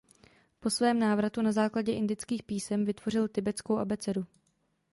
[0.59, 4.25] Po svém návratu na základě indických písem vytvořil tibetskou abecedu.